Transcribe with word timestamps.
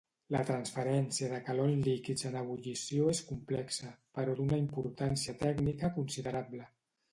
La 0.35 0.39
transferència 0.45 1.27
de 1.33 1.41
calor 1.49 1.69
en 1.73 1.83
líquids 1.87 2.25
en 2.31 2.39
ebullició 2.41 3.13
és 3.13 3.21
complexa, 3.29 3.91
però 4.21 4.35
d'una 4.41 4.61
importància 4.65 5.39
tècnica 5.47 5.95
considerable. 6.03 6.69